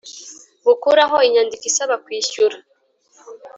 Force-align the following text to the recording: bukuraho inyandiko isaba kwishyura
bukuraho 0.65 1.15
inyandiko 1.27 1.63
isaba 1.71 1.95
kwishyura 2.03 2.55